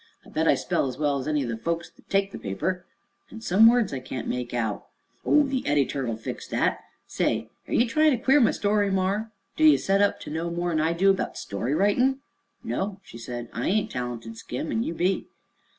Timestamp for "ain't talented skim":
13.67-14.71